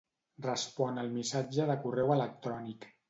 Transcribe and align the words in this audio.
Respon 0.45 0.97
el 1.01 1.11
missatge 1.17 1.67
de 1.73 1.77
correu 1.85 2.15
electrònic. 2.17 2.89